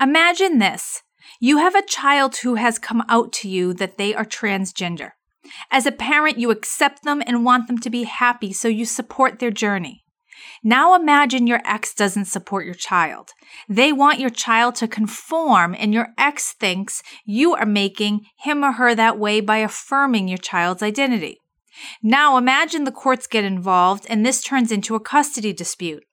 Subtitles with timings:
[0.00, 1.02] Imagine this
[1.40, 5.12] you have a child who has come out to you that they are transgender.
[5.70, 9.38] As a parent, you accept them and want them to be happy, so you support
[9.38, 10.04] their journey.
[10.62, 13.30] Now imagine your ex doesn't support your child.
[13.68, 18.72] They want your child to conform, and your ex thinks you are making him or
[18.72, 21.38] her that way by affirming your child's identity.
[22.02, 26.04] Now imagine the courts get involved and this turns into a custody dispute.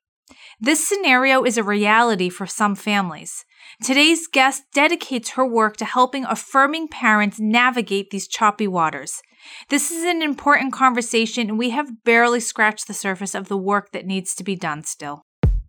[0.59, 3.45] This scenario is a reality for some families.
[3.83, 9.21] Today's guest dedicates her work to helping affirming parents navigate these choppy waters.
[9.69, 13.91] This is an important conversation, and we have barely scratched the surface of the work
[13.91, 15.23] that needs to be done still.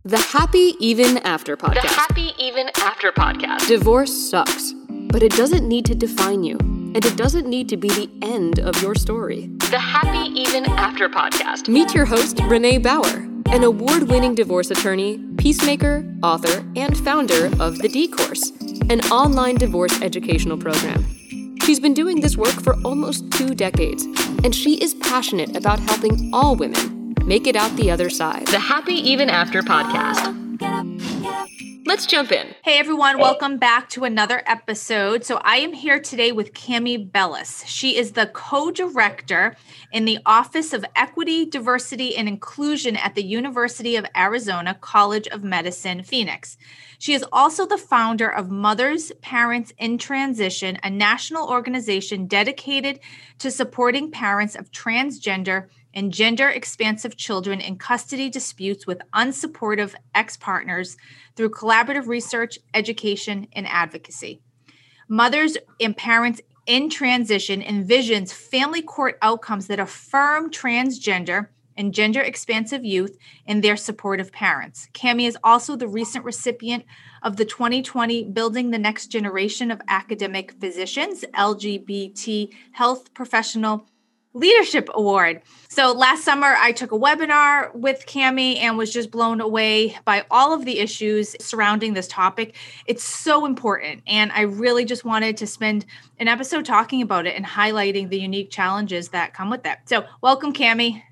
[0.04, 1.82] The Happy Even After podcast.
[1.82, 3.66] The Happy Even After podcast.
[3.66, 7.88] Divorce sucks, but it doesn't need to define you, and it doesn't need to be
[7.88, 9.48] the end of your story.
[9.70, 11.68] The Happy Even After podcast.
[11.68, 17.78] Meet your host, Renee Bauer, an award winning divorce attorney, peacemaker, author, and founder of
[17.78, 18.50] The D Course,
[18.90, 21.04] an online divorce educational program.
[21.62, 24.04] She's been doing this work for almost two decades,
[24.44, 28.46] and she is passionate about helping all women make it out the other side.
[28.48, 30.32] The Happy Even After podcast.
[31.86, 32.52] Let's jump in.
[32.64, 35.24] Hey everyone, welcome back to another episode.
[35.24, 37.64] So I am here today with Cami Bellis.
[37.64, 39.54] She is the co-director
[39.92, 45.44] in the Office of Equity, Diversity, and Inclusion at the University of Arizona College of
[45.44, 46.58] Medicine, Phoenix.
[46.98, 52.98] She is also the founder of Mothers, Parents in Transition, a national organization dedicated
[53.38, 60.36] to supporting parents of transgender and gender expansive children in custody disputes with unsupportive ex
[60.36, 60.96] partners
[61.34, 64.42] through collaborative research, education, and advocacy.
[65.08, 71.48] Mothers and Parents in Transition envisions family court outcomes that affirm transgender
[71.78, 73.16] and gender expansive youth
[73.46, 74.88] and their supportive parents.
[74.92, 76.84] Cami is also the recent recipient
[77.22, 83.86] of the 2020 Building the Next Generation of Academic Physicians LGBT Health Professional
[84.36, 85.40] Leadership Award.
[85.68, 90.26] So last summer, I took a webinar with Cami and was just blown away by
[90.30, 92.54] all of the issues surrounding this topic.
[92.86, 94.02] It's so important.
[94.06, 95.86] And I really just wanted to spend
[96.20, 99.88] an episode talking about it and highlighting the unique challenges that come with that.
[99.88, 101.02] So, welcome, Cami.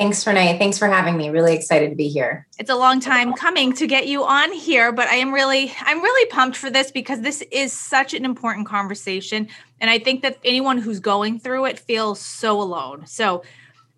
[0.00, 0.56] Thanks, Renee.
[0.56, 1.28] Thanks for having me.
[1.28, 2.46] Really excited to be here.
[2.58, 6.00] It's a long time coming to get you on here, but I am really, I'm
[6.00, 9.46] really pumped for this because this is such an important conversation.
[9.78, 13.04] And I think that anyone who's going through it feels so alone.
[13.06, 13.42] So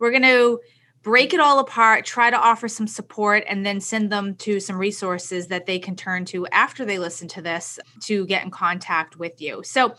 [0.00, 0.58] we're going to
[1.04, 4.78] break it all apart, try to offer some support, and then send them to some
[4.78, 9.20] resources that they can turn to after they listen to this to get in contact
[9.20, 9.62] with you.
[9.62, 9.94] So,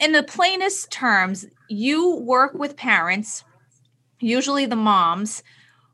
[0.00, 3.44] in the plainest terms, you work with parents
[4.20, 5.42] usually the moms,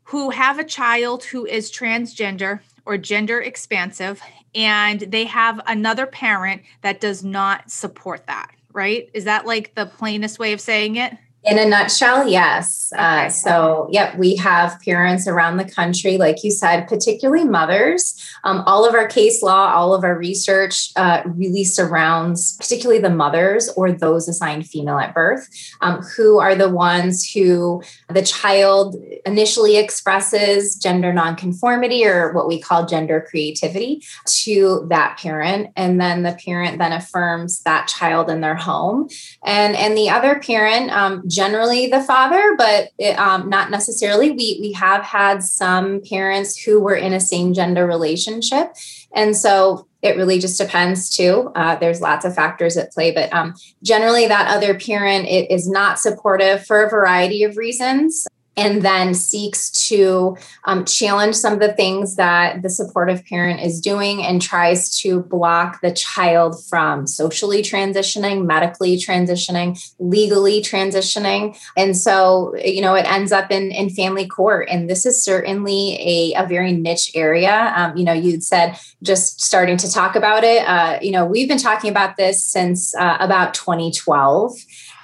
[0.05, 4.21] who have a child who is transgender or gender expansive,
[4.53, 9.09] and they have another parent that does not support that, right?
[9.13, 11.13] Is that like the plainest way of saying it?
[11.43, 12.93] In a nutshell, yes.
[12.95, 13.25] Uh, okay.
[13.25, 18.15] Uh, so, yep, we have parents around the country, like you said, particularly mothers.
[18.45, 23.09] Um, all of our case law, all of our research uh, really surrounds particularly the
[23.09, 25.49] mothers or those assigned female at birth,
[25.81, 28.95] um, who are the ones who the child
[29.25, 35.71] initially expresses gender nonconformity or what we call gender creativity to that parent.
[35.75, 39.09] And then the parent then affirms that child in their home.
[39.43, 44.31] And, and the other parent, um, generally the father, but it, um, not necessarily.
[44.31, 48.75] We we have had some parents who were in a same gender relationship,
[49.13, 51.51] and so it really just depends too.
[51.55, 55.67] Uh, there's lots of factors at play, but um, generally that other parent it is
[55.67, 61.59] not supportive for a variety of reasons and then seeks to um, challenge some of
[61.59, 67.07] the things that the supportive parent is doing and tries to block the child from
[67.07, 71.57] socially transitioning, medically transitioning, legally transitioning.
[71.75, 74.67] And so, you know, it ends up in, in family court.
[74.69, 77.73] And this is certainly a, a very niche area.
[77.75, 80.67] Um, you know, you'd said just starting to talk about it.
[80.67, 84.53] Uh, you know, we've been talking about this since uh, about 2012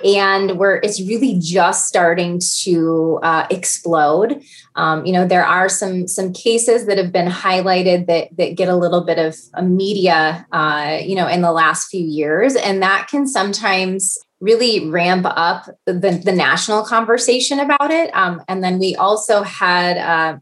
[0.04, 4.42] and we're it's really just starting to uh, explode.
[4.75, 8.69] Um, you know, there are some some cases that have been highlighted that that get
[8.69, 13.07] a little bit of media, uh, you know, in the last few years, and that
[13.10, 18.10] can sometimes really ramp up the, the national conversation about it.
[18.16, 20.40] Um, and then we also had uh,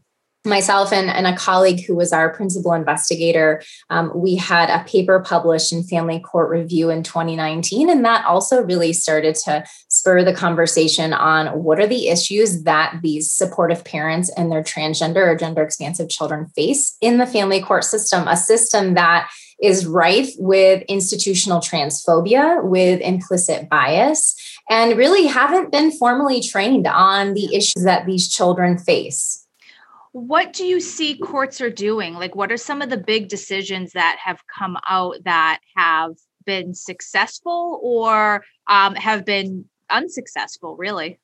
[0.48, 5.20] myself and, and, a colleague who was our principal investigator, um, we had a paper
[5.20, 7.90] published in Family Court Review in 2019.
[7.90, 12.98] And that also really started to spur the conversation on what are the issues that
[13.02, 17.84] these supportive parents and their transgender or gender expansive children face in the family court
[17.84, 19.30] system, a system that
[19.60, 24.34] is rife with institutional transphobia, with implicit bias,
[24.70, 29.47] and really haven't been formally trained on the issues that these children face.
[30.18, 32.14] What do you see courts are doing?
[32.14, 36.74] Like, what are some of the big decisions that have come out that have been
[36.74, 41.20] successful or um, have been unsuccessful, really?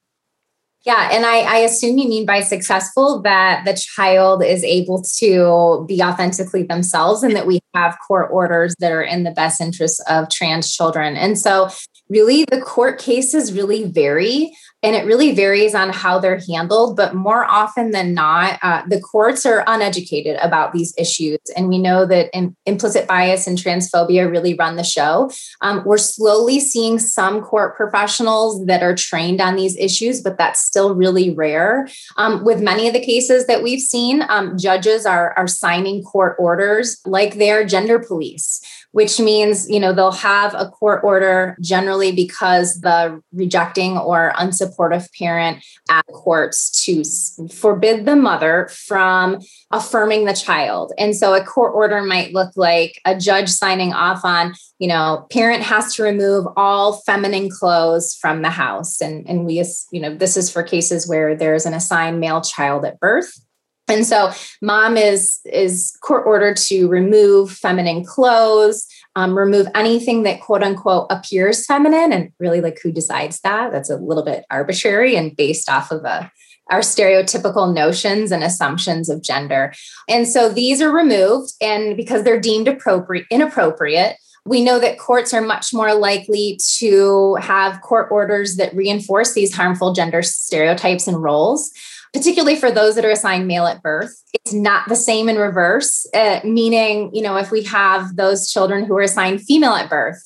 [0.84, 5.86] Yeah, and I, I, assume you mean by successful that the child is able to
[5.88, 10.02] be authentically themselves and that we have court orders that are in the best interest
[10.10, 11.16] of trans children.
[11.16, 11.70] And so,
[12.08, 14.52] really, the court cases really vary
[14.84, 19.00] and it really varies on how they're handled but more often than not uh, the
[19.00, 24.30] courts are uneducated about these issues and we know that in, implicit bias and transphobia
[24.30, 25.30] really run the show.
[25.62, 30.60] Um, we're slowly seeing some court professionals that are trained on these issues but that's
[30.60, 31.88] still really rare.
[32.18, 36.36] Um, with many of the cases that we've seen um, judges are, are signing court
[36.38, 38.60] orders like they're gender police
[38.94, 45.08] which means you know they'll have a court order generally because the rejecting or unsupportive
[45.18, 47.02] parent at courts to
[47.48, 49.40] forbid the mother from
[49.72, 50.92] affirming the child.
[50.96, 55.26] And so a court order might look like a judge signing off on you know
[55.28, 59.00] parent has to remove all feminine clothes from the house.
[59.00, 62.84] And and we you know this is for cases where there's an assigned male child
[62.84, 63.40] at birth
[63.88, 64.32] and so
[64.62, 68.86] mom is is court ordered to remove feminine clothes
[69.16, 73.70] um, remove anything that quote unquote appears feminine and really like who decides that?
[73.70, 76.30] That's a little bit arbitrary and based off of a
[76.70, 79.74] our stereotypical notions and assumptions of gender.
[80.08, 84.16] And so these are removed and because they're deemed appropriate inappropriate
[84.46, 89.54] we know that courts are much more likely to have court orders that reinforce these
[89.54, 91.72] harmful gender stereotypes and roles
[92.14, 94.22] particularly for those that are assigned male at birth.
[94.32, 98.84] It's not the same in reverse, uh, meaning, you know, if we have those children
[98.84, 100.22] who are assigned female at birth,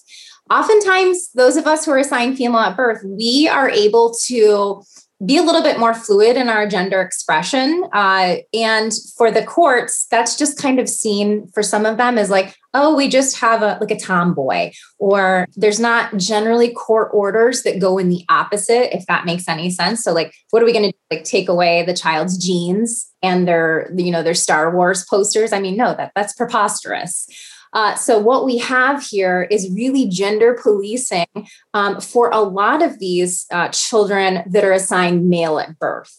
[0.50, 4.82] oftentimes those of us who are assigned female at birth, we are able to
[5.24, 7.84] be a little bit more fluid in our gender expression.
[7.92, 12.30] Uh, and for the courts, that's just kind of seen for some of them as
[12.30, 17.62] like, oh, we just have a like a tomboy, or there's not generally court orders
[17.62, 20.02] that go in the opposite, if that makes any sense.
[20.02, 23.90] So, like, what are we going to like take away the child's jeans and their,
[23.96, 25.52] you know, their Star Wars posters?
[25.52, 27.26] I mean, no, that that's preposterous.
[27.72, 31.26] Uh, so, what we have here is really gender policing
[31.74, 36.14] um, for a lot of these uh, children that are assigned male at birth.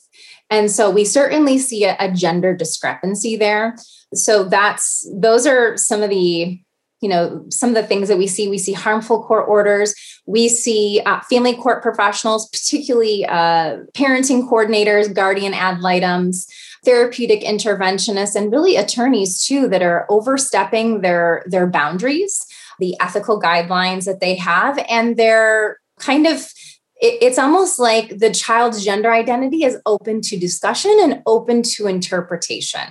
[0.49, 3.75] And so, we certainly see a, a gender discrepancy there.
[4.13, 6.59] So, that's those are some of the
[7.01, 9.95] you know some of the things that we see we see harmful court orders
[10.25, 16.47] we see uh, family court professionals particularly uh, parenting coordinators guardian ad litems
[16.85, 22.45] therapeutic interventionists and really attorneys too that are overstepping their their boundaries
[22.79, 26.51] the ethical guidelines that they have and they're kind of
[27.01, 32.81] it's almost like the child's gender identity is open to discussion and open to interpretation.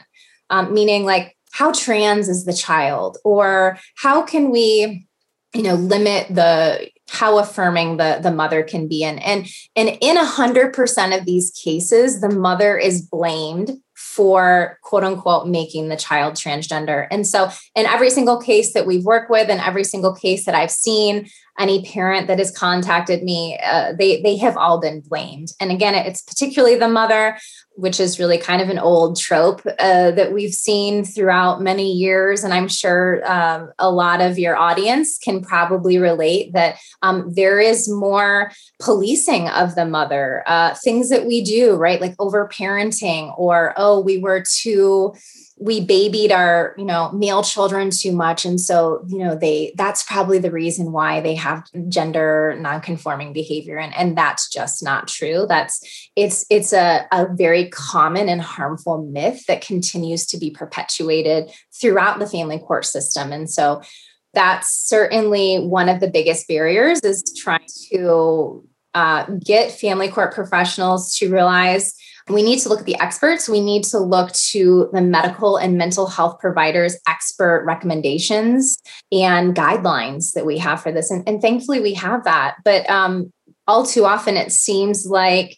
[0.48, 3.18] Um, meaning like how trans is the child?
[3.22, 5.06] Or how can we
[5.54, 9.02] you know limit the how affirming the the mother can be.
[9.02, 14.78] In and and in a hundred percent of these cases the mother is blamed for
[14.82, 17.06] quote unquote making the child transgender.
[17.10, 20.54] And so in every single case that we've worked with and every single case that
[20.54, 21.28] i've seen
[21.58, 25.48] any parent that has contacted me uh, they they have all been blamed.
[25.60, 27.38] And again it's particularly the mother
[27.78, 32.42] which is really kind of an old trope uh, that we've seen throughout many years.
[32.42, 37.60] And I'm sure um, a lot of your audience can probably relate that um, there
[37.60, 42.00] is more policing of the mother, uh, things that we do, right?
[42.00, 45.14] Like over parenting, or, oh, we were too
[45.60, 50.02] we babied our you know male children too much and so you know they that's
[50.04, 55.46] probably the reason why they have gender nonconforming behavior and and that's just not true
[55.48, 61.50] that's it's it's a, a very common and harmful myth that continues to be perpetuated
[61.80, 63.80] throughout the family court system and so
[64.34, 71.16] that's certainly one of the biggest barriers is trying to uh, get family court professionals
[71.16, 71.94] to realize
[72.28, 73.48] we need to look at the experts.
[73.48, 78.78] We need to look to the medical and mental health providers' expert recommendations
[79.10, 81.10] and guidelines that we have for this.
[81.10, 82.56] And, and thankfully, we have that.
[82.64, 83.32] But um,
[83.66, 85.56] all too often, it seems like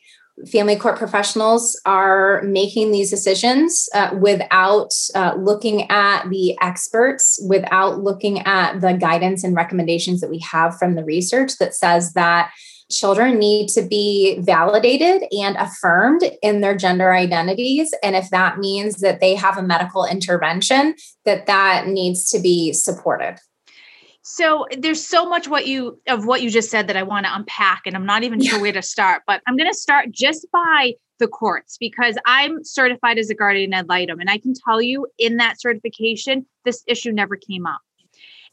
[0.51, 8.01] family court professionals are making these decisions uh, without uh, looking at the experts, without
[8.01, 12.51] looking at the guidance and recommendations that we have from the research that says that
[12.91, 17.95] children need to be validated and affirmed in their gender identities.
[18.03, 22.73] And if that means that they have a medical intervention that that needs to be
[22.73, 23.39] supported
[24.31, 27.35] so there's so much what you of what you just said that I want to
[27.35, 30.47] unpack and I'm not even sure where to start, but I'm going to start just
[30.53, 34.81] by the courts because I'm certified as a guardian ad litem and I can tell
[34.81, 37.81] you in that certification this issue never came up.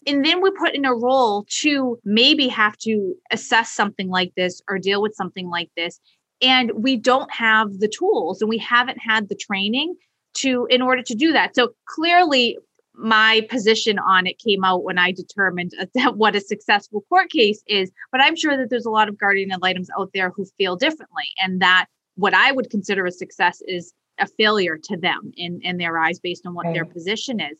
[0.05, 4.61] And then we put in a role to maybe have to assess something like this
[4.67, 5.99] or deal with something like this
[6.41, 9.95] and we don't have the tools and we haven't had the training
[10.35, 11.55] to in order to do that.
[11.55, 12.57] So clearly
[12.97, 15.73] my position on it came out when I determined
[16.15, 17.91] what a successful court case is.
[18.11, 20.75] But I'm sure that there's a lot of guardian ad litems out there who feel
[20.75, 21.85] differently, and that
[22.15, 26.19] what I would consider a success is a failure to them in, in their eyes
[26.19, 26.73] based on what right.
[26.73, 27.57] their position is.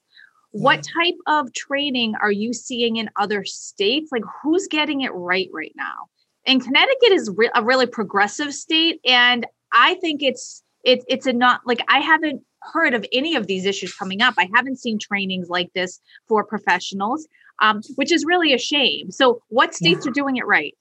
[0.54, 0.64] Yeah.
[0.64, 4.12] What type of training are you seeing in other states?
[4.12, 6.08] Like, who's getting it right right now?
[6.48, 11.34] And Connecticut is re- a really progressive state, and I think it's it's it's a
[11.34, 12.42] not like I haven't
[12.74, 14.34] heard of any of these issues coming up.
[14.38, 17.28] I haven't seen trainings like this for professionals,
[17.62, 19.12] um, which is really a shame.
[19.12, 20.10] So, what states yeah.
[20.10, 20.74] are doing it right?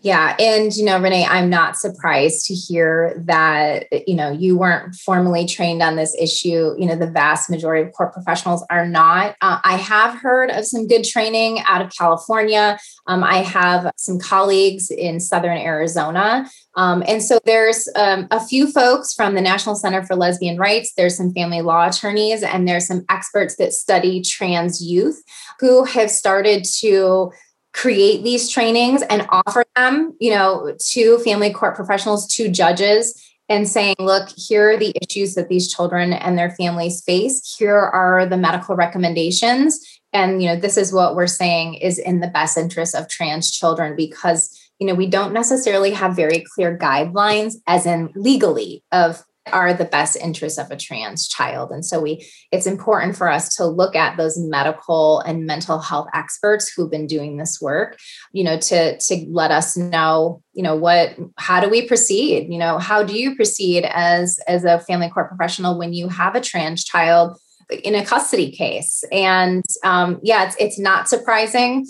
[0.00, 0.36] Yeah.
[0.38, 5.44] And, you know, Renee, I'm not surprised to hear that, you know, you weren't formally
[5.44, 6.74] trained on this issue.
[6.78, 9.34] You know, the vast majority of court professionals are not.
[9.40, 12.78] Uh, I have heard of some good training out of California.
[13.08, 16.48] Um, I have some colleagues in Southern Arizona.
[16.76, 20.92] Um, and so there's um, a few folks from the National Center for Lesbian Rights,
[20.96, 25.20] there's some family law attorneys, and there's some experts that study trans youth
[25.58, 27.32] who have started to
[27.78, 33.68] create these trainings and offer them, you know, to family court professionals, to judges, and
[33.68, 37.56] saying, look, here are the issues that these children and their families face.
[37.56, 39.78] Here are the medical recommendations.
[40.12, 43.48] And, you know, this is what we're saying is in the best interest of trans
[43.50, 49.22] children because, you know, we don't necessarily have very clear guidelines, as in legally, of
[49.52, 51.70] are the best interests of a trans child.
[51.70, 56.08] And so we it's important for us to look at those medical and mental health
[56.14, 57.98] experts who've been doing this work
[58.32, 62.52] you know to to let us know you know what how do we proceed?
[62.52, 66.34] You know how do you proceed as as a family court professional when you have
[66.34, 67.38] a trans child
[67.70, 69.04] in a custody case?
[69.12, 71.86] And um, yeah it's, it's not surprising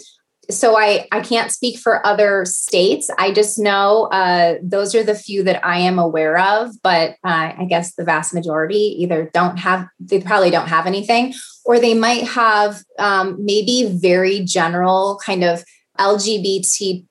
[0.51, 3.11] so I I can't speak for other states.
[3.19, 6.71] I just know uh, those are the few that I am aware of.
[6.83, 11.35] But uh, I guess the vast majority either don't have they probably don't have anything,
[11.65, 15.63] or they might have um, maybe very general kind of
[15.99, 17.05] LGBTQ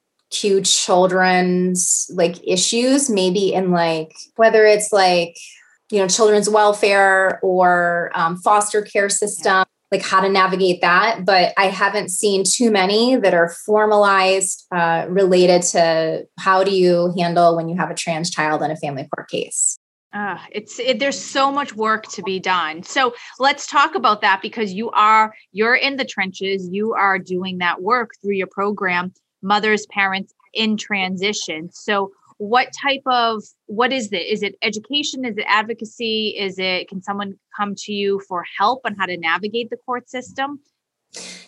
[0.64, 5.36] children's like issues, maybe in like whether it's like
[5.92, 11.54] you know children's welfare or um, foster care system like how to navigate that but
[11.58, 17.56] i haven't seen too many that are formalized uh, related to how do you handle
[17.56, 19.80] when you have a trans child in a family court case.
[20.14, 22.82] Uh, it's it, there's so much work to be done.
[22.82, 26.68] So let's talk about that because you are you're in the trenches.
[26.72, 31.70] You are doing that work through your program mothers parents in transition.
[31.72, 34.26] So what type of what is it?
[34.28, 35.26] Is it education?
[35.26, 36.36] Is it advocacy?
[36.38, 40.10] Is it can someone come to you for help on how to navigate the court
[40.10, 40.60] system?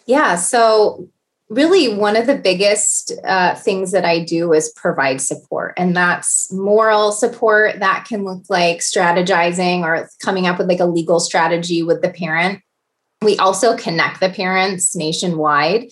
[0.06, 1.10] Yeah so
[1.50, 6.52] really one of the biggest uh, things that i do is provide support and that's
[6.54, 11.82] moral support that can look like strategizing or coming up with like a legal strategy
[11.82, 12.62] with the parent.
[13.22, 15.90] We also connect the parents nationwide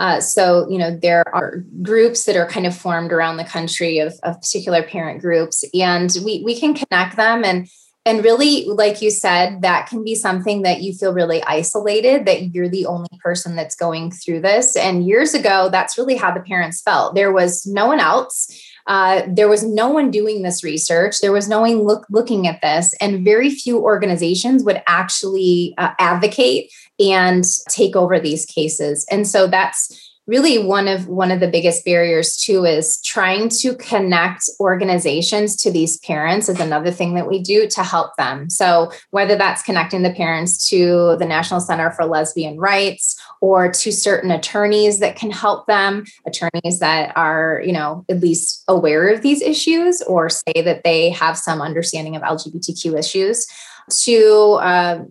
[0.00, 3.98] uh, so, you know, there are groups that are kind of formed around the country
[3.98, 7.68] of, of particular parent groups, and we we can connect them and
[8.06, 12.54] and really like you said that can be something that you feel really isolated that
[12.54, 16.40] you're the only person that's going through this and years ago that's really how the
[16.40, 17.14] parents felt.
[17.14, 18.48] There was no one else
[18.86, 22.60] uh, there was no one doing this research there was no one look, looking at
[22.62, 26.70] this and very few organizations would actually uh, advocate
[27.00, 29.06] and take over these cases.
[29.10, 33.74] And so that's really one of one of the biggest barriers too is trying to
[33.74, 38.48] connect organizations to these parents is another thing that we do to help them.
[38.48, 43.90] So whether that's connecting the parents to the national center for lesbian rights or to
[43.90, 49.22] certain attorneys that can help them attorneys that are you know at least aware of
[49.22, 53.48] these issues or say that they have some understanding of lgbtq issues
[53.88, 55.02] to uh,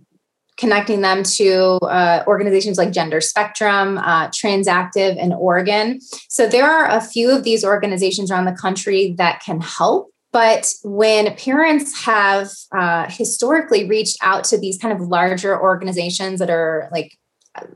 [0.60, 6.00] connecting them to uh, organizations like Gender Spectrum, uh, Transactive in Oregon.
[6.28, 10.12] So there are a few of these organizations around the country that can help.
[10.32, 16.50] But when parents have uh, historically reached out to these kind of larger organizations that
[16.50, 17.18] are like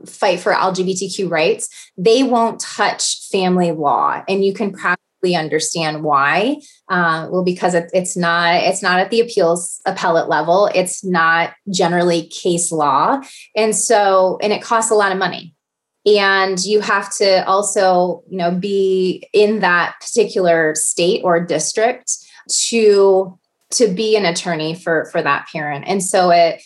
[0.06, 4.22] fight for LGBTQ rights, they won't touch family law.
[4.28, 5.00] And you can practically
[5.32, 6.56] understand why.
[6.88, 10.68] Uh, well, because it, it's not it's not at the appeals appellate level.
[10.74, 13.20] It's not generally case law,
[13.54, 15.54] and so and it costs a lot of money.
[16.04, 22.12] And you have to also, you know, be in that particular state or district
[22.66, 23.38] to
[23.70, 25.84] to be an attorney for for that parent.
[25.86, 26.60] And so it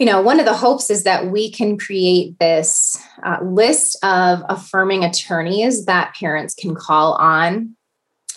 [0.00, 4.42] you know, one of the hopes is that we can create this uh, list of
[4.48, 7.76] affirming attorneys that parents can call on.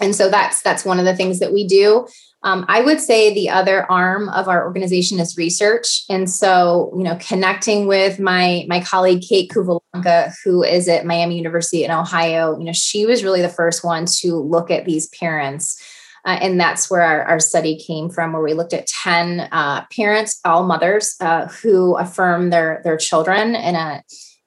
[0.02, 2.08] And so that's that's one of the things that we do.
[2.42, 7.04] Um, I would say the other arm of our organization is research, and so you
[7.04, 12.58] know, connecting with my my colleague Kate Kuvalanka, who is at Miami University in Ohio.
[12.58, 15.82] You know, she was really the first one to look at these parents
[16.26, 19.86] uh, and that's where our, our, study came from, where we looked at 10 uh,
[19.88, 24.02] parents, all mothers, uh, who affirm their, their children in a,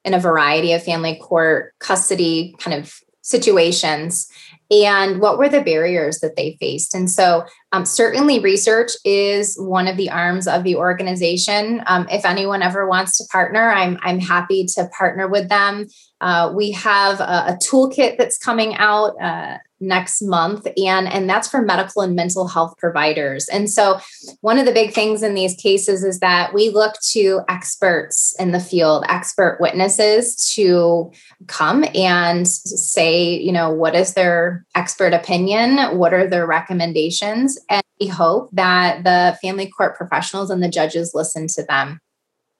[0.04, 4.30] in a variety of family court custody kind of situations
[4.70, 6.94] and what were the barriers that they faced.
[6.94, 11.82] And so um, certainly research is one of the arms of the organization.
[11.86, 15.86] Um, if anyone ever wants to partner i'm, I'm happy to partner with them.
[16.20, 21.48] Uh, we have a, a, toolkit that's coming out uh, next month and and that's
[21.48, 23.46] for medical and mental health providers.
[23.48, 24.00] And so
[24.40, 28.52] one of the big things in these cases is that we look to experts in
[28.52, 31.12] the field expert witnesses to
[31.46, 35.98] come and say you know what is their expert opinion?
[35.98, 37.58] What are their recommendations?
[37.68, 42.00] And we hope that the family court professionals and the judges listen to them.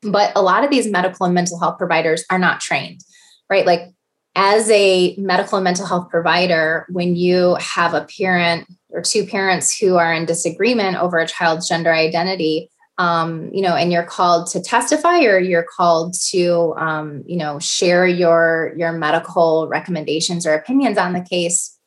[0.03, 3.01] But a lot of these medical and mental health providers are not trained
[3.49, 3.67] right?
[3.67, 3.93] Like
[4.37, 9.77] as a medical and mental health provider, when you have a parent or two parents
[9.77, 14.47] who are in disagreement over a child's gender identity, um, you know, and you're called
[14.49, 20.53] to testify or you're called to, um, you know, share your your medical recommendations or
[20.53, 21.79] opinions on the case,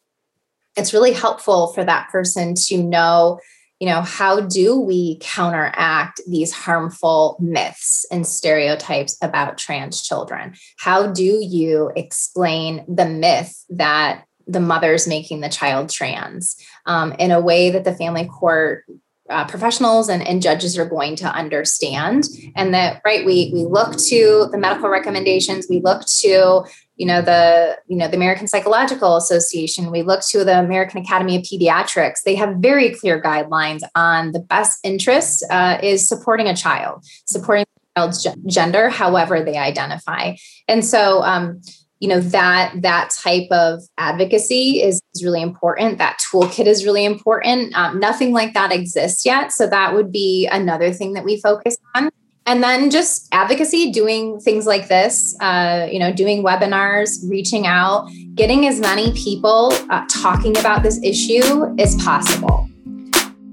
[0.76, 3.40] it's really helpful for that person to know
[3.80, 10.54] you know, how do we counteract these harmful myths and stereotypes about trans children?
[10.78, 17.32] How do you explain the myth that the mother's making the child trans um, in
[17.32, 18.84] a way that the family court
[19.30, 22.24] uh, professionals and, and, judges are going to understand
[22.56, 26.64] and that right we we look to the medical recommendations we look to
[27.00, 29.90] you know the you know the American Psychological Association.
[29.90, 32.24] We look to the American Academy of Pediatrics.
[32.26, 37.64] They have very clear guidelines on the best interest uh, is supporting a child supporting
[37.64, 40.36] a child's gender however they identify.
[40.68, 41.62] And so um,
[42.00, 46.00] you know that that type of advocacy is, is really important.
[46.00, 47.74] That toolkit is really important.
[47.78, 49.54] Um, nothing like that exists yet.
[49.54, 52.10] So that would be another thing that we focus on
[52.50, 58.10] and then just advocacy doing things like this uh, you know doing webinars reaching out
[58.34, 62.68] getting as many people uh, talking about this issue as possible.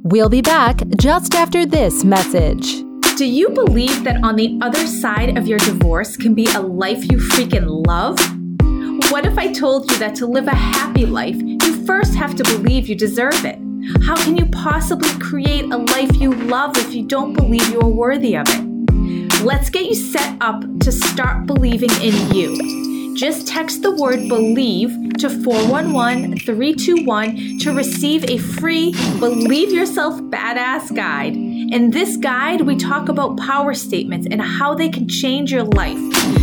[0.05, 2.85] We'll be back just after this message.
[3.17, 7.11] Do you believe that on the other side of your divorce can be a life
[7.11, 8.19] you freaking love?
[9.11, 12.45] What if i told you that to live a happy life you first have to
[12.45, 13.59] believe you deserve it?
[14.05, 17.89] How can you possibly create a life you love if you don't believe you are
[17.89, 18.66] worthy of it
[19.43, 23.15] Let's get you set up to start believing in you.
[23.17, 30.95] Just text the word believe to 411 321 to receive a free Believe Yourself Badass
[30.95, 31.35] guide.
[31.37, 35.99] In this guide, we talk about power statements and how they can change your life.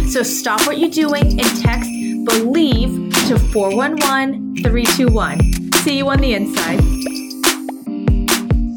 [0.09, 1.89] So stop what you're doing and text
[2.25, 5.71] believe to 411 321.
[5.83, 6.79] See you on the inside.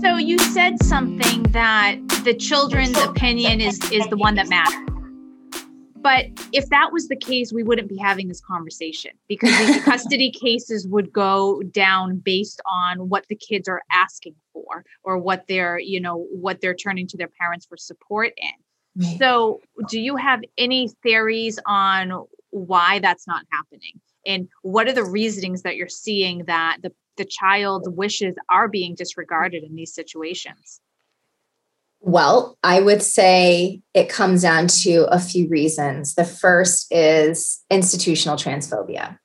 [0.07, 4.88] So you said something that the children's opinion is is the one that matters.
[5.97, 10.31] But if that was the case, we wouldn't be having this conversation because these custody
[10.31, 15.81] cases would go down based on what the kids are asking for or what they're,
[15.81, 19.16] you know, what they're turning to their parents for support in.
[19.19, 24.01] So, do you have any theories on why that's not happening?
[24.25, 28.94] And what are the reasonings that you're seeing that the, the child's wishes are being
[28.94, 30.81] disregarded in these situations?
[32.00, 36.14] Well, I would say it comes down to a few reasons.
[36.14, 39.18] The first is institutional transphobia.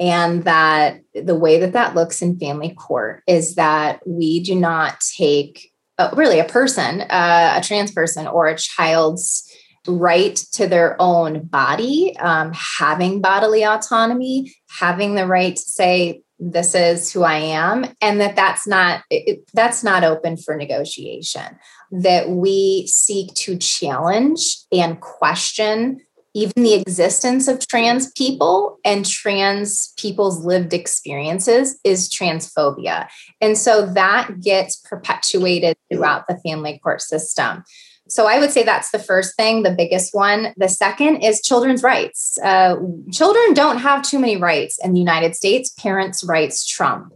[0.00, 5.00] And that the way that that looks in family court is that we do not
[5.16, 9.48] take uh, really a person, uh, a trans person, or a child's
[9.86, 16.74] right to their own body, um, having bodily autonomy, having the right to say, this
[16.74, 21.58] is who I am, and that that's not it, that's not open for negotiation
[21.92, 26.00] that we seek to challenge and question
[26.34, 33.06] even the existence of trans people and trans people's lived experiences is transphobia.
[33.40, 37.64] And so that gets perpetuated throughout the family court system.
[38.12, 40.52] So I would say that's the first thing, the biggest one.
[40.56, 42.38] The second is children's rights.
[42.42, 42.76] Uh,
[43.10, 47.12] children don't have too many rights in the United States, parents' rights trump.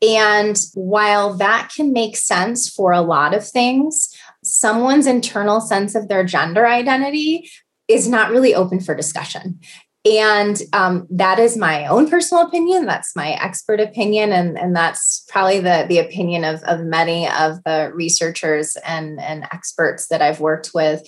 [0.00, 4.08] And while that can make sense for a lot of things,
[4.42, 7.50] someone's internal sense of their gender identity
[7.88, 9.60] is not really open for discussion.
[10.04, 12.86] And um, that is my own personal opinion.
[12.86, 14.32] That's my expert opinion.
[14.32, 19.44] And, and that's probably the, the opinion of, of many of the researchers and, and
[19.52, 21.02] experts that I've worked with.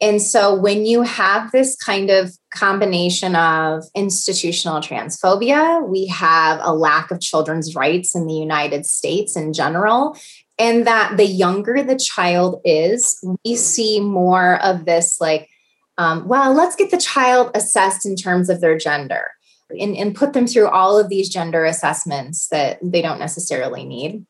[0.00, 6.74] And so when you have this kind of combination of institutional transphobia, we have a
[6.74, 10.16] lack of children's rights in the United States in general.
[10.58, 15.50] And that the younger the child is, we see more of this like
[15.98, 19.30] um, well, let's get the child assessed in terms of their gender
[19.70, 24.26] and, and put them through all of these gender assessments that they don't necessarily need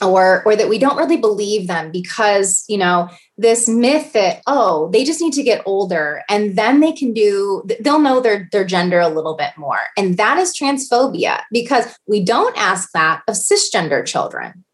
[0.00, 4.90] or or that we don't really believe them because you know this myth that oh
[4.92, 8.64] they just need to get older and then they can do they'll know their their
[8.64, 9.78] gender a little bit more.
[9.96, 14.64] And that is transphobia because we don't ask that of cisgender children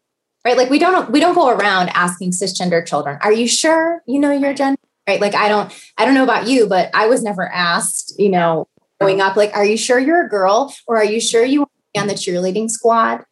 [0.45, 0.57] right?
[0.57, 4.31] Like we don't we don't go around asking cisgender children are you sure you know
[4.31, 5.21] your gender right?
[5.21, 8.67] Like i don't i don't know about you but i was never asked you know
[8.99, 10.73] growing up like are you sure you're a girl?
[10.87, 13.23] Or are you sure you want to be on the cheerleading squad?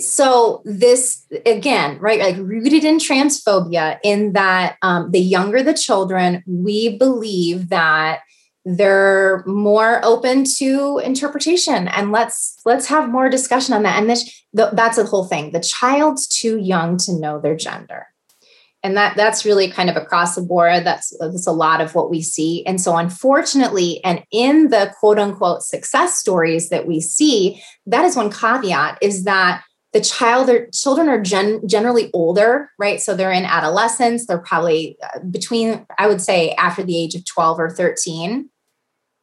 [0.00, 6.42] So this again right like rooted in transphobia in that um, the younger the children
[6.46, 8.20] we believe that
[8.64, 11.88] they're more open to interpretation.
[11.88, 14.00] And let's let's have more discussion on that.
[14.00, 15.52] And this that's the whole thing.
[15.52, 18.06] The child's too young to know their gender
[18.82, 20.84] and that that's really kind of across the board.
[20.84, 22.64] That's that's a lot of what we see.
[22.66, 28.16] And so unfortunately and in the quote unquote success stories that we see that is
[28.16, 33.00] one caveat is that the child or children are gen, generally older right?
[33.00, 34.26] So they're in adolescence.
[34.26, 38.48] They're probably uh, between i would say after the age of 12 or 13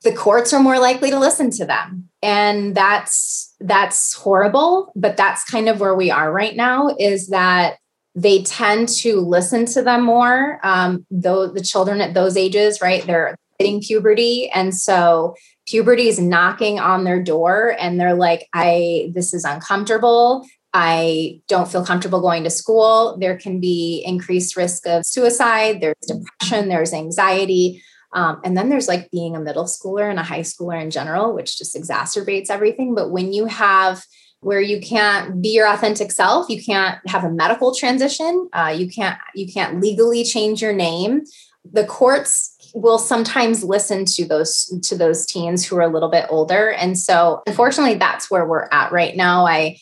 [0.04, 2.08] the courts are more likely to listen to them.
[2.22, 7.79] And that's that's horrible but that's kind of where we are right now is that
[8.22, 10.60] they tend to listen to them more.
[10.64, 14.50] Um, though the children at those ages, right, they're hitting puberty.
[14.50, 20.46] And so puberty is knocking on their door and they're like, I, this is uncomfortable.
[20.74, 23.18] I don't feel comfortable going to school.
[23.20, 25.82] There can be increased risk of suicide.
[25.82, 26.70] There's depression.
[26.70, 27.82] There's anxiety.
[28.14, 31.34] Um, and then there's like being a middle schooler and a high schooler in general,
[31.34, 32.96] which just exacerbates everything.
[32.96, 34.04] But when you have
[34.42, 36.50] where you can't be your authentic self.
[36.50, 38.50] You can't have a medical transition.
[38.54, 41.24] Uh, you can't you can't legally change your name.
[41.70, 46.26] The courts will sometimes listen to those to those teens who are a little bit
[46.30, 46.72] older.
[46.72, 49.46] And so unfortunately that's where we're at right now.
[49.46, 49.78] I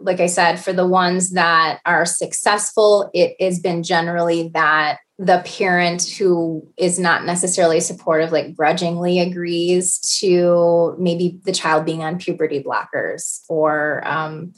[0.00, 5.40] like i said for the ones that are successful it has been generally that the
[5.46, 12.18] parent who is not necessarily supportive like grudgingly agrees to maybe the child being on
[12.18, 14.52] puberty blockers or um,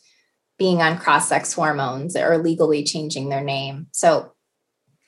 [0.59, 3.89] being on cross-sex hormones or legally changing their name.
[3.93, 4.33] So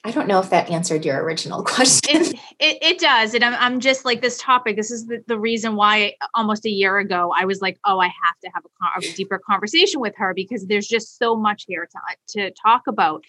[0.04, 2.20] i don't know if that answered your original question.
[2.22, 5.38] It, it, it does and I'm, I'm just like this topic this is the, the
[5.38, 9.00] reason why almost a year ago i was like oh i have to have a,
[9.00, 11.98] a deeper conversation with her because there's just so much here to,
[12.38, 13.24] to talk about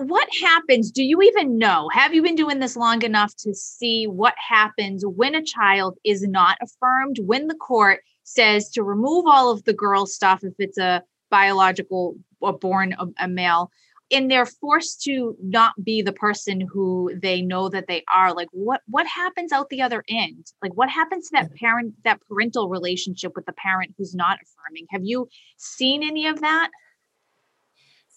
[0.00, 0.90] what happens?
[0.90, 1.88] Do you even know?
[1.92, 6.26] Have you been doing this long enough to see what happens when a child is
[6.26, 10.78] not affirmed, when the court says to remove all of the girl stuff if it's
[10.78, 13.70] a biological or born a, a male?
[14.12, 18.48] and they're forced to not be the person who they know that they are like
[18.52, 22.68] what what happens out the other end like what happens to that parent that parental
[22.68, 26.70] relationship with the parent who's not affirming have you seen any of that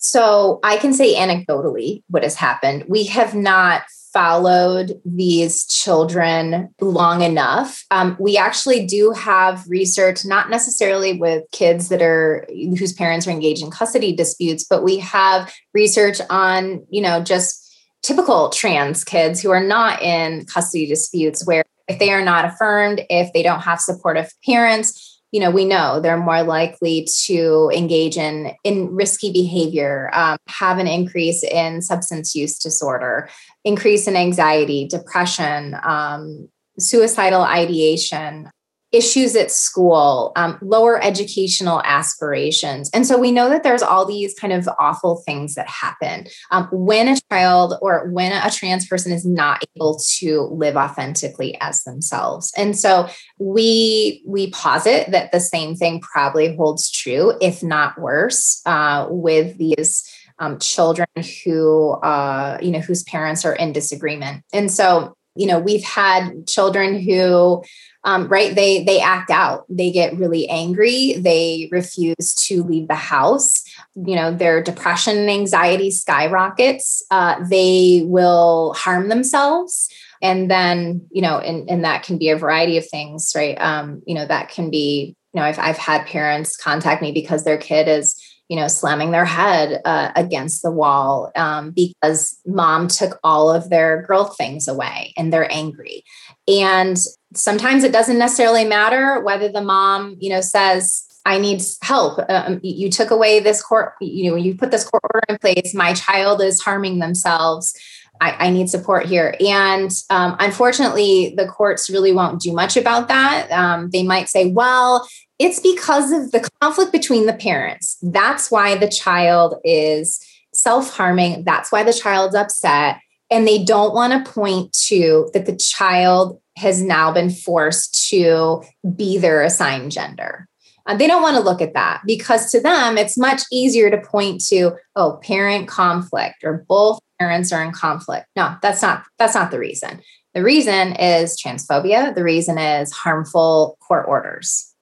[0.03, 2.83] so I can say anecdotally what has happened.
[2.89, 7.85] We have not followed these children long enough.
[7.89, 12.45] Um, we actually do have research, not necessarily with kids that are
[12.77, 17.73] whose parents are engaged in custody disputes, but we have research on, you know, just
[18.03, 23.01] typical trans kids who are not in custody disputes where if they are not affirmed,
[23.09, 28.17] if they don't have supportive parents, you know we know they're more likely to engage
[28.17, 33.27] in in risky behavior um, have an increase in substance use disorder
[33.65, 36.47] increase in anxiety depression um,
[36.79, 38.49] suicidal ideation
[38.93, 42.89] issues at school, um, lower educational aspirations.
[42.93, 46.69] And so we know that there's all these kind of awful things that happen um,
[46.71, 51.83] when a child or when a trans person is not able to live authentically as
[51.83, 52.53] themselves.
[52.55, 58.61] And so we we posit that the same thing probably holds true, if not worse,
[58.65, 60.07] uh, with these.
[60.39, 61.07] Um, children
[61.45, 66.47] who uh, you know whose parents are in disagreement and so you know we've had
[66.47, 67.63] children who
[68.05, 69.65] um, right they they act out.
[69.69, 71.13] They get really angry.
[71.13, 73.63] They refuse to leave the house.
[73.95, 77.03] You know their depression and anxiety skyrockets.
[77.09, 79.89] Uh, they will harm themselves.
[80.21, 83.59] And then you know and, and that can be a variety of things right?
[83.59, 87.43] Um, you know that can be you know I've, I've had parents contact me because
[87.43, 92.87] their kid is you know, slamming their head uh, against the wall um, because mom
[92.87, 96.03] took all of their girl things away and they're angry.
[96.47, 96.97] And
[97.33, 102.19] sometimes it doesn't necessarily matter whether the mom, you know, says, I need help.
[102.29, 105.73] Um, you took away this court, you know, you put this court order in place.
[105.73, 107.73] My child is harming themselves.
[108.19, 109.35] I, I need support here.
[109.39, 113.51] And um, unfortunately, the courts really won't do much about that.
[113.51, 115.07] Um, they might say, well,
[115.39, 117.97] it's because of the conflict between the parents.
[118.01, 121.43] That's why the child is self harming.
[121.43, 122.97] That's why the child's upset.
[123.31, 128.61] And they don't want to point to that the child has now been forced to
[128.95, 130.47] be their assigned gender.
[130.85, 133.97] Uh, they don't want to look at that because to them, it's much easier to
[133.97, 138.27] point to, oh, parent conflict or both parents are in conflict.
[138.35, 140.01] No, that's not that's not the reason.
[140.33, 142.13] The reason is transphobia.
[142.13, 144.72] The reason is harmful court orders.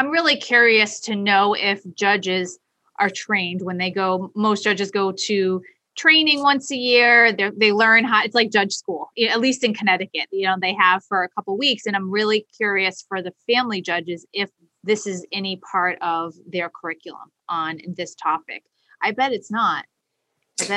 [0.00, 2.58] I'm really curious to know if judges
[2.98, 4.32] are trained when they go.
[4.34, 5.60] Most judges go to
[5.94, 7.34] training once a year.
[7.34, 10.28] They they learn how it's like judge school, at least in Connecticut.
[10.32, 13.82] You know, they have for a couple weeks, and I'm really curious for the family
[13.82, 14.48] judges if
[14.82, 18.62] this is any part of their curriculum on this topic.
[19.02, 19.84] I bet it's not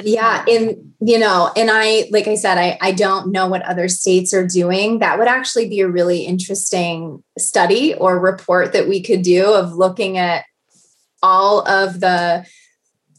[0.04, 3.88] yeah and you know and i like i said I, I don't know what other
[3.88, 5.00] states are doing.
[5.00, 9.74] That would actually be a really interesting study or report that we could do of
[9.74, 10.46] looking at
[11.22, 12.46] all of the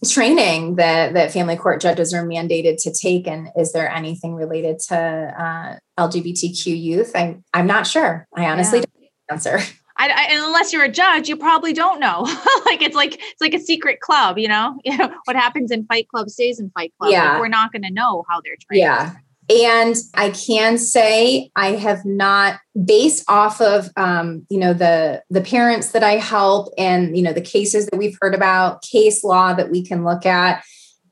[0.09, 4.79] training that that family court judges are mandated to take and is there anything related
[4.79, 7.13] to uh, lgbtq youth?
[7.15, 8.27] I, i'm not sure.
[8.35, 8.85] I honestly yeah.
[9.29, 9.61] don't answer
[9.97, 12.23] I, I, unless you're a judge, you probably don't know.
[12.67, 14.79] like it's like it's like a secret club, you know.
[14.85, 17.13] You know what happens in Fight Club stays in Fight Club.
[17.13, 18.81] Yeah, like we're not going to know how they're trained.
[18.81, 19.15] Yeah,
[19.49, 25.41] and I can say I have not, based off of um, you know the the
[25.41, 29.55] parents that I help and you know the cases that we've heard about, case law
[29.55, 30.65] that we can look at.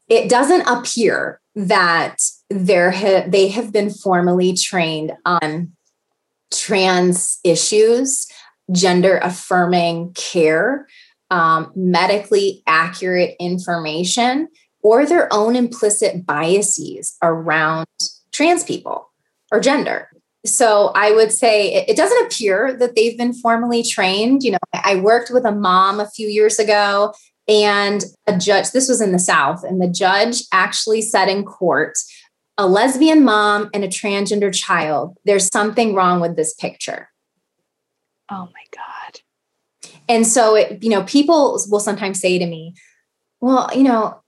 [0.08, 2.18] It doesn't appear that
[2.50, 5.72] there ha- they have been formally trained on
[6.52, 8.26] trans issues
[8.72, 10.86] gender affirming care,
[11.30, 14.48] um, medically accurate information,
[14.82, 17.86] or their own implicit biases around
[18.32, 19.10] trans people
[19.50, 20.08] or gender.
[20.44, 24.42] So I would say it, it doesn't appear that they've been formally trained.
[24.42, 27.14] You know, I worked with a mom a few years ago
[27.48, 31.98] and a judge, this was in the South, and the judge actually said in court,
[32.58, 37.08] a lesbian mom and a transgender child, there's something wrong with this picture.
[38.32, 39.20] Oh my God.
[40.08, 42.74] And so, it, you know, people will sometimes say to me,
[43.40, 44.22] well, you know,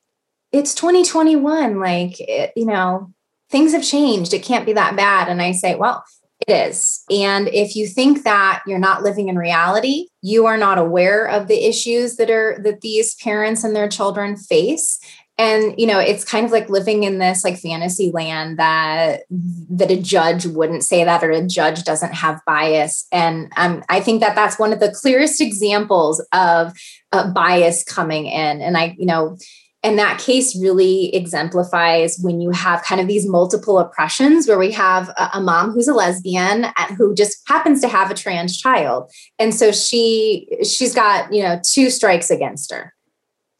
[0.53, 1.81] it's 2021.
[1.81, 3.13] Like, it, you know,
[3.51, 4.35] things have changed.
[4.35, 5.29] It can't be that bad.
[5.29, 6.05] And I say, well,
[6.47, 7.03] it is.
[7.11, 11.49] And if you think that you're not living in reality, you are not aware of
[11.49, 15.01] the issues that are that these parents and their children face,
[15.37, 19.91] and you know it's kind of like living in this like fantasy land that that
[19.91, 23.07] a judge wouldn't say that or a judge doesn't have bias.
[23.11, 26.73] And um, i think that that's one of the clearest examples of
[27.13, 28.61] uh, bias coming in.
[28.61, 29.37] And i you know
[29.83, 34.73] and that case really exemplifies when you have kind of these multiple oppressions where we
[34.73, 36.65] have a, a mom who's a lesbian
[36.97, 39.13] who just happens to have a trans child.
[39.39, 42.94] And so she she's got you know two strikes against her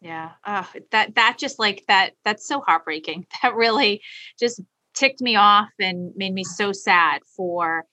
[0.05, 0.33] yeah.
[0.47, 3.27] Oh, that that just like that that's so heartbreaking.
[3.43, 4.03] That really
[4.39, 4.61] just
[4.95, 7.87] ticked me off and made me so sad for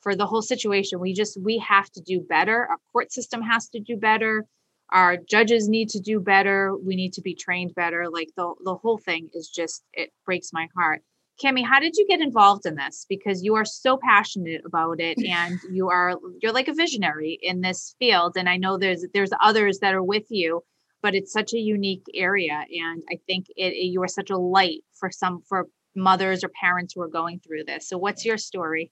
[0.00, 0.98] for the whole situation.
[0.98, 2.66] We just we have to do better.
[2.66, 4.46] Our court system has to do better.
[4.90, 6.74] Our judges need to do better.
[6.74, 8.08] We need to be trained better.
[8.10, 11.02] Like the the whole thing is just it breaks my heart.
[11.44, 13.04] Cami, how did you get involved in this?
[13.10, 17.60] Because you are so passionate about it and you are you're like a visionary in
[17.60, 18.38] this field.
[18.38, 20.62] And I know there's there's others that are with you
[21.02, 24.36] but it's such a unique area and i think it, it, you are such a
[24.36, 25.66] light for some for
[25.98, 27.88] mothers or parents who are going through this.
[27.88, 28.90] So what's your story?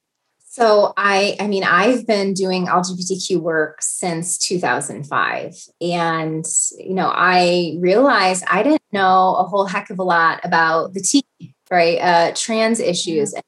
[0.49, 6.45] So I I mean I've been doing LGBTQ work since 2005 and
[6.77, 11.01] you know I realized I didn't know a whole heck of a lot about the
[11.01, 11.25] T
[11.69, 13.43] right uh, trans issues and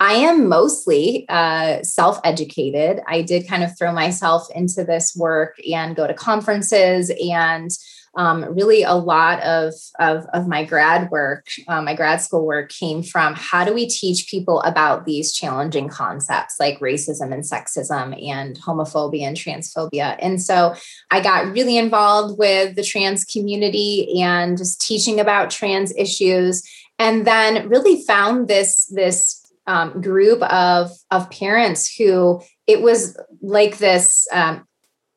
[0.00, 3.00] I am mostly uh, self educated.
[3.06, 7.70] I did kind of throw myself into this work and go to conferences and
[8.16, 12.70] um, really a lot of, of, of my grad work, uh, my grad school work
[12.70, 18.14] came from how do we teach people about these challenging concepts like racism and sexism
[18.24, 20.16] and homophobia and transphobia.
[20.20, 20.74] And so
[21.10, 26.62] I got really involved with the trans community and just teaching about trans issues
[27.04, 33.76] and then really found this this um, group of of parents who it was like
[33.76, 34.66] this um,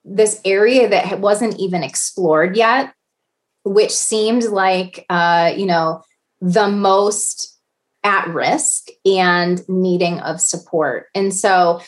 [0.04, 2.94] this area that wasn't even explored yet,
[3.64, 6.02] which seemed like, uh, you know,
[6.42, 7.58] the most
[8.04, 11.08] at risk and needing of support.
[11.16, 11.82] And so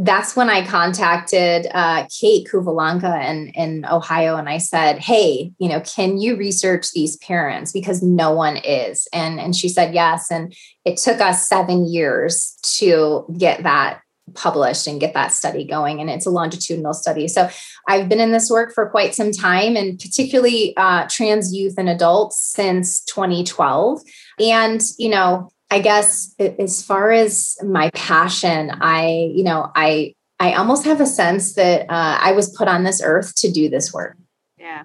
[0.00, 5.68] that's when I contacted uh, Kate Kuvalanka in, in Ohio and I said, Hey, you
[5.68, 7.72] know, can you research these parents?
[7.72, 9.08] Because no one is.
[9.12, 10.30] And, and she said yes.
[10.30, 14.00] And it took us seven years to get that
[14.34, 16.00] published and get that study going.
[16.00, 17.26] And it's a longitudinal study.
[17.26, 17.48] So
[17.88, 21.88] I've been in this work for quite some time, and particularly uh, trans youth and
[21.88, 24.00] adults since 2012.
[24.38, 30.54] And, you know, I guess as far as my passion, I, you know, I, I
[30.54, 33.92] almost have a sense that uh, I was put on this earth to do this
[33.92, 34.16] work.
[34.56, 34.84] Yeah,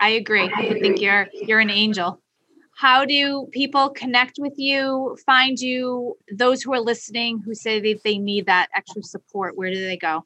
[0.00, 0.50] I agree.
[0.54, 2.20] I think you're you're an angel
[2.76, 8.02] how do people connect with you find you those who are listening who say that
[8.04, 10.22] they need that extra support where do they go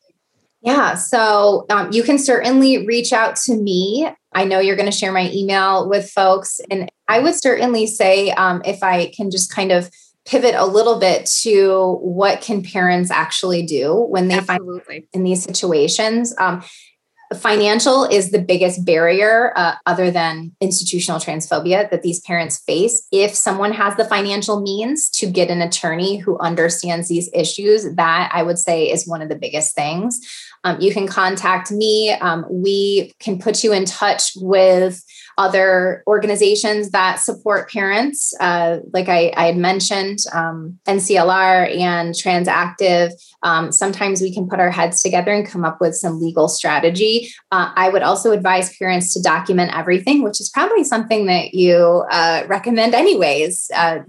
[0.62, 4.08] yeah so um, you can certainly reach out to me.
[4.32, 8.30] I know you're going to share my email with folks and i would certainly say
[8.30, 9.90] um, if i can just kind of
[10.26, 14.80] pivot a little bit to what can parents actually do when they Absolutely.
[14.80, 16.34] find in these situations.
[16.38, 16.62] Um,
[17.34, 23.06] financial is the biggest barrier uh, other than institutional transphobia that these parents face.
[23.12, 28.30] If someone has the financial means to get an attorney who understands these issues that
[28.32, 30.20] i would say is one of the biggest things
[30.64, 35.02] um, you can contact me um, we can put you in touch with
[35.40, 43.12] other organizations that support parents, uh, like I, I, had mentioned, um, NCLR and Transactive.
[43.42, 47.30] Um, sometimes we can put our heads together and come up with some legal strategy.
[47.50, 52.04] Uh, I would also advise parents to document everything, which is probably something that you
[52.10, 54.00] uh, recommend, anyways, uh,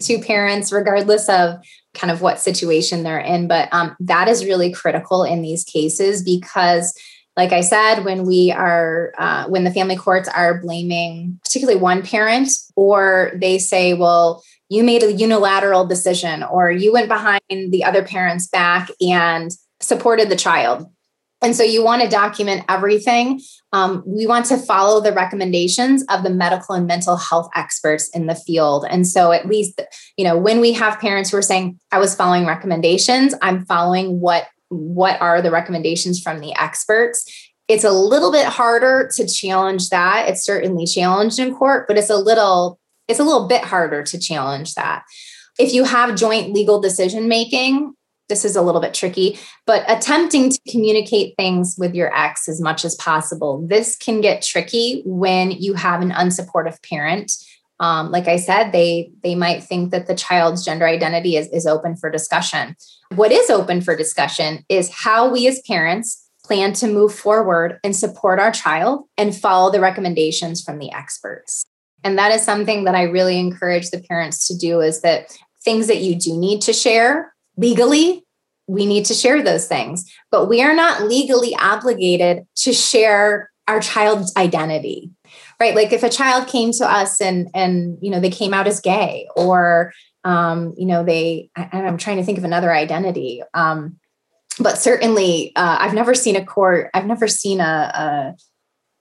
[0.00, 1.60] to parents, regardless of
[1.94, 3.48] kind of what situation they're in.
[3.48, 6.94] But um, that is really critical in these cases because
[7.36, 12.02] like I said, when we are, uh, when the family courts are blaming particularly one
[12.02, 17.84] parent, or they say, well, you made a unilateral decision, or you went behind the
[17.84, 19.50] other parent's back and
[19.80, 20.86] supported the child.
[21.42, 23.40] And so you want to document everything.
[23.72, 28.26] Um, we want to follow the recommendations of the medical and mental health experts in
[28.26, 28.84] the field.
[28.88, 29.80] And so, at least,
[30.16, 34.20] you know, when we have parents who are saying, I was following recommendations, I'm following
[34.20, 39.90] what what are the recommendations from the experts it's a little bit harder to challenge
[39.90, 44.02] that it's certainly challenged in court but it's a little it's a little bit harder
[44.04, 45.02] to challenge that
[45.58, 47.92] if you have joint legal decision making
[48.30, 52.60] this is a little bit tricky but attempting to communicate things with your ex as
[52.60, 53.64] much as possible.
[53.66, 57.32] This can get tricky when you have an unsupportive parent.
[57.78, 61.66] Um, like i said they they might think that the child's gender identity is, is
[61.66, 62.76] open for discussion.
[63.14, 67.94] What is open for discussion is how we as parents plan to move forward and
[67.94, 71.64] support our child and follow the recommendations from the experts.
[72.02, 75.86] And that is something that I really encourage the parents to do is that things
[75.86, 78.24] that you do need to share legally,
[78.66, 83.80] we need to share those things, but we are not legally obligated to share our
[83.80, 85.10] child's identity.
[85.58, 85.74] Right?
[85.74, 88.80] Like if a child came to us and and you know they came out as
[88.80, 89.92] gay or
[90.24, 93.42] um, you know, they, I, am trying to think of another identity.
[93.54, 93.98] Um,
[94.58, 98.36] but certainly, uh, I've never seen a court, I've never seen a,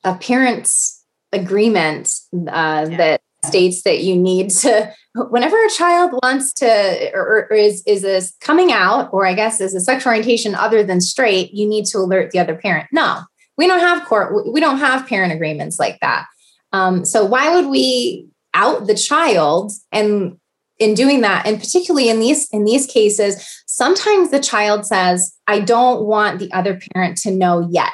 [0.03, 2.97] a, a parent's agreement uh, yeah.
[2.97, 8.01] that states that you need to whenever a child wants to or, or, is is
[8.01, 11.85] this coming out or i guess is a sexual orientation other than straight you need
[11.85, 12.87] to alert the other parent.
[12.91, 13.21] No
[13.59, 16.25] we don't have court we don't have parent agreements like that.
[16.71, 20.37] Um, so why would we out the child and
[20.79, 25.59] in doing that and particularly in these in these cases sometimes the child says i
[25.59, 27.93] don't want the other parent to know yet.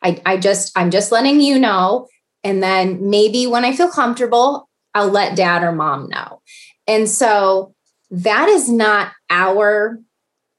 [0.00, 2.08] I, I just i'm just letting you know
[2.44, 6.40] and then maybe when i feel comfortable i'll let dad or mom know
[6.86, 7.74] and so
[8.10, 9.98] that is not our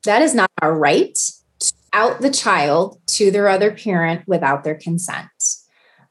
[0.06, 1.16] That is not our right
[1.60, 5.28] to out the child to their other parent without their consent.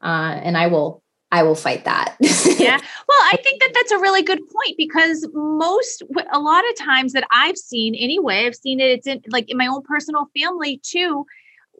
[0.00, 1.02] Uh, and I will
[1.32, 2.16] I will fight that.
[2.58, 2.78] yeah.
[3.08, 6.02] Well, I think that that's a really good point because most,
[6.32, 9.58] a lot of times that I've seen anyway, I've seen it, it's in like in
[9.58, 11.26] my own personal family too.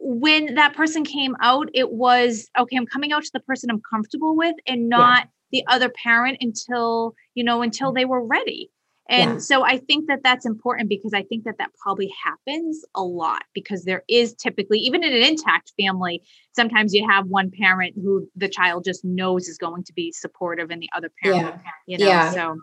[0.05, 3.81] When that person came out, it was okay, I'm coming out to the person I'm
[3.89, 5.63] comfortable with and not yeah.
[5.63, 8.69] the other parent until, you know, until they were ready.
[9.09, 9.37] And yeah.
[9.39, 13.43] so I think that that's important because I think that that probably happens a lot
[13.53, 16.21] because there is typically, even in an intact family,
[16.53, 20.71] sometimes you have one parent who the child just knows is going to be supportive
[20.71, 21.71] and the other parent, yeah.
[21.85, 22.31] you know, yeah.
[22.31, 22.57] so.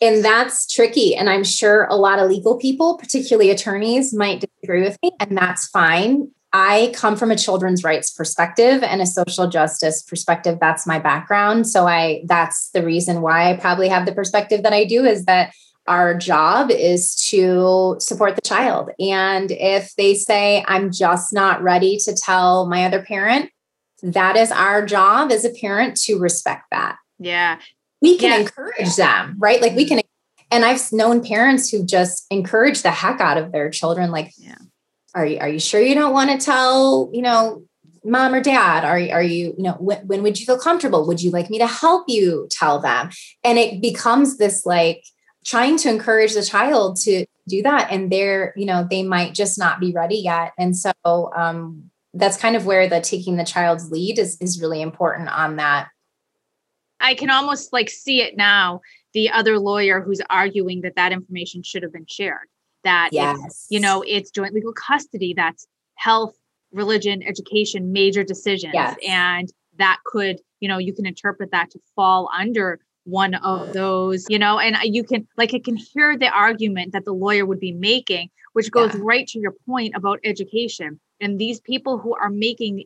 [0.00, 1.14] And that's tricky.
[1.14, 5.36] And I'm sure a lot of legal people, particularly attorneys, might disagree with me, and
[5.36, 6.30] that's fine.
[6.58, 10.56] I come from a children's rights perspective and a social justice perspective.
[10.58, 11.68] That's my background.
[11.68, 15.26] So I that's the reason why I probably have the perspective that I do is
[15.26, 15.52] that
[15.86, 18.88] our job is to support the child.
[18.98, 23.50] And if they say, I'm just not ready to tell my other parent,
[24.02, 26.96] that is our job as a parent to respect that.
[27.18, 27.58] Yeah.
[28.00, 28.38] We can yeah.
[28.38, 29.60] encourage them, right?
[29.60, 29.96] Like we mm-hmm.
[29.96, 30.04] can,
[30.50, 34.10] and I've known parents who just encourage the heck out of their children.
[34.10, 34.56] Like, yeah.
[35.16, 37.64] Are you, are you sure you don't want to tell, you know,
[38.04, 38.84] mom or dad?
[38.84, 41.06] Are, are you you know when, when would you feel comfortable?
[41.06, 43.10] Would you like me to help you tell them?
[43.42, 45.02] And it becomes this like
[45.44, 49.58] trying to encourage the child to do that and they're you know they might just
[49.58, 50.52] not be ready yet.
[50.58, 54.82] And so um, that's kind of where the taking the child's lead is is really
[54.82, 55.88] important on that.
[57.00, 58.80] I can almost like see it now
[59.14, 62.48] the other lawyer who's arguing that that information should have been shared
[62.86, 63.66] that yes.
[63.68, 65.66] you know it's joint legal custody that's
[65.96, 66.34] health
[66.72, 68.96] religion education major decisions yes.
[69.06, 74.26] and that could you know you can interpret that to fall under one of those,
[74.28, 77.46] you know, and uh, you can like I can hear the argument that the lawyer
[77.46, 79.00] would be making, which goes yeah.
[79.02, 81.00] right to your point about education.
[81.20, 82.84] And these people who are making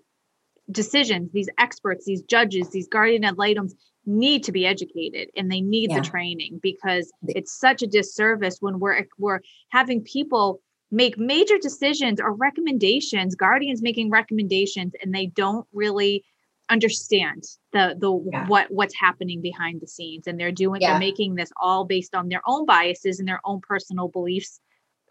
[0.70, 3.74] decisions, these experts, these judges, these guardian ad litems
[4.06, 6.00] need to be educated and they need yeah.
[6.00, 9.40] the training because it's such a disservice when we're we're
[9.70, 16.24] having people make major decisions or recommendations, guardians making recommendations, and they don't really
[16.68, 18.46] understand the the yeah.
[18.46, 20.90] what what's happening behind the scenes and they're doing yeah.
[20.90, 24.60] they're making this all based on their own biases and their own personal beliefs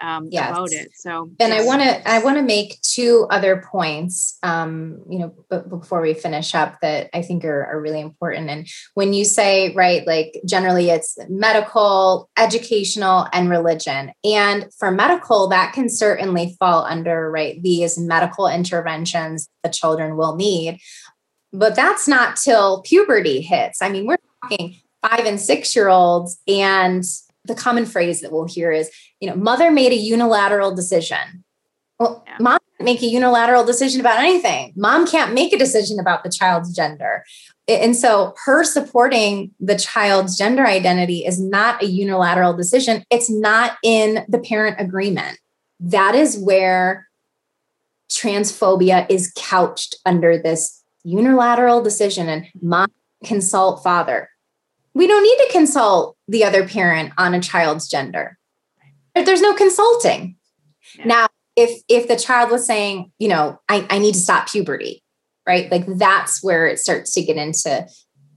[0.02, 0.50] um, yes.
[0.50, 5.02] about it so and i want to i want to make two other points um,
[5.10, 8.68] you know b- before we finish up that i think are, are really important and
[8.94, 15.74] when you say right like generally it's medical educational and religion and for medical that
[15.74, 20.80] can certainly fall under right these medical interventions the children will need
[21.52, 23.82] but that's not till puberty hits.
[23.82, 26.40] I mean, we're talking five and six year olds.
[26.48, 27.04] And
[27.50, 28.90] the common phrase that we'll hear is,
[29.20, 31.44] you know, mother made a unilateral decision.
[32.00, 32.38] Well, yeah.
[32.40, 34.72] mom can't make a unilateral decision about anything.
[34.78, 37.26] Mom can't make a decision about the child's gender.
[37.68, 43.04] And so her supporting the child's gender identity is not a unilateral decision.
[43.12, 45.40] It's not in the parent agreement.
[45.82, 47.10] That is where
[48.10, 52.92] transphobia is couched under this unilateral decision and mom
[53.24, 54.30] consult father.
[54.94, 58.38] We don't need to consult the other parent on a child's gender.
[59.16, 60.36] There's no consulting.
[60.98, 61.06] Yeah.
[61.06, 65.04] Now, if if the child was saying, you know, I, I need to stop puberty,
[65.48, 65.70] right?
[65.72, 67.88] Like that's where it starts to get into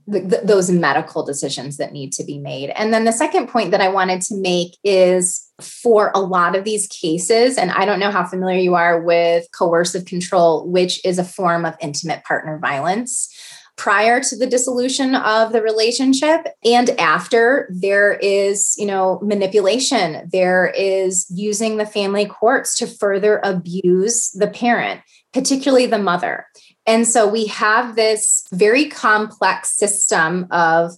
[0.07, 2.71] the, the, those medical decisions that need to be made.
[2.71, 6.65] And then the second point that I wanted to make is for a lot of
[6.65, 11.19] these cases, and I don't know how familiar you are with coercive control, which is
[11.19, 13.32] a form of intimate partner violence.
[13.75, 20.29] Prior to the dissolution of the relationship and after, there is, you know, manipulation.
[20.31, 25.01] There is using the family courts to further abuse the parent,
[25.33, 26.45] particularly the mother.
[26.85, 30.91] And so we have this very complex system of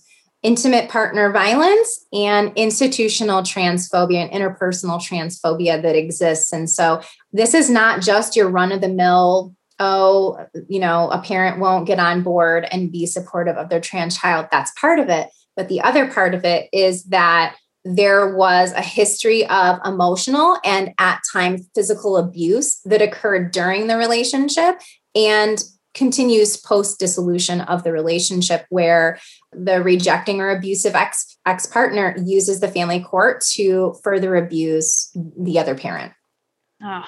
[0.44, 6.54] intimate partner violence and institutional transphobia and interpersonal transphobia that exists.
[6.54, 7.02] And so
[7.32, 11.88] this is not just your run of the mill, oh, you know, a parent won't
[11.88, 14.48] get on board and be supportive of their trans child.
[14.52, 15.30] That's part of it.
[15.56, 20.94] But the other part of it is that there was a history of emotional and
[20.98, 24.82] at times physical abuse that occurred during the relationship
[25.14, 25.64] and
[25.94, 29.18] continues post dissolution of the relationship where
[29.54, 35.10] the rejecting or abusive ex ex partner uses the family court to further abuse
[35.40, 36.12] the other parent.
[36.84, 37.06] Oh,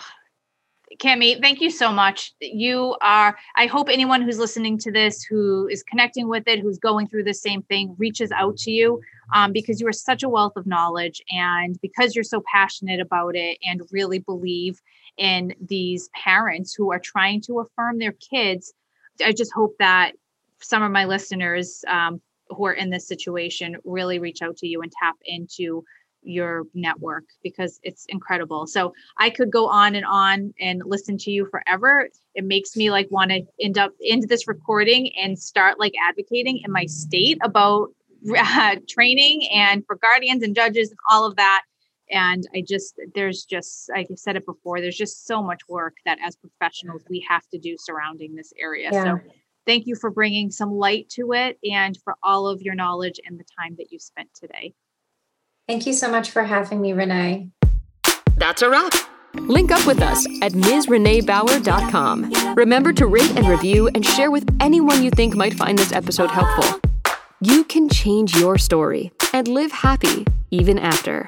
[0.96, 2.34] Cami, thank you so much.
[2.40, 6.80] You are, I hope anyone who's listening to this, who is connecting with it, who's
[6.80, 9.02] going through the same thing, reaches out to you
[9.34, 13.36] um, because you are such a wealth of knowledge and because you're so passionate about
[13.36, 14.82] it and really believe
[15.18, 18.74] in these parents who are trying to affirm their kids.
[19.24, 20.14] I just hope that
[20.62, 24.82] some of my listeners um, who are in this situation really reach out to you
[24.82, 25.84] and tap into
[26.28, 28.68] your network because it's incredible.
[28.68, 32.10] So I could go on and on and listen to you forever.
[32.36, 36.62] It makes me like want to end up into this recording and start like advocating
[36.64, 37.90] in my state about
[38.36, 41.64] uh, training and for guardians and judges and all of that.
[42.10, 45.96] And I just, there's just, like I said it before, there's just so much work
[46.06, 48.90] that as professionals we have to do surrounding this area.
[48.94, 49.04] Yeah.
[49.04, 49.20] So
[49.66, 53.38] thank you for bringing some light to it and for all of your knowledge and
[53.38, 54.74] the time that you spent today.
[55.68, 57.50] Thank you so much for having me, Renee.
[58.38, 58.94] That's a wrap.
[59.36, 62.56] Link up with us at MsReneeBauer.com.
[62.56, 66.32] Remember to rate and review and share with anyone you think might find this episode
[66.32, 66.80] helpful.
[67.42, 71.28] You can change your story and live happy even after.